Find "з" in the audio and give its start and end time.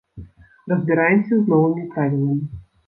1.43-1.47